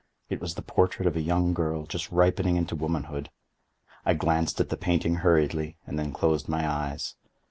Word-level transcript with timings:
It 0.29 0.41
was 0.41 0.55
the 0.55 0.63
portrait 0.63 1.07
of 1.07 1.15
a 1.15 1.21
young 1.21 1.53
girl 1.53 1.85
just 1.85 2.11
ripening 2.11 2.55
into 2.55 2.75
womanhood. 2.75 3.29
I 4.03 4.15
glanced 4.15 4.59
at 4.59 4.69
the 4.69 4.75
painting 4.75 5.17
hurriedly, 5.17 5.77
and 5.85 5.99
then 5.99 6.11
closed 6.11 6.49
my 6.49 6.67
eyes. 6.67 7.13